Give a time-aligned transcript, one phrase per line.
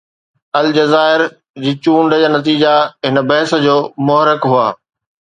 [0.61, 1.21] الجزائر
[1.65, 2.75] جي چونڊ نتيجا
[3.07, 4.67] هن بحث جو محرڪ هئا.